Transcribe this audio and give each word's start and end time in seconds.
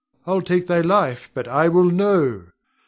I'll 0.25 0.41
take 0.41 0.65
thy 0.65 0.81
life 0.81 1.29
but 1.35 1.47
I 1.47 1.67
will 1.69 1.91
know. 1.91 2.47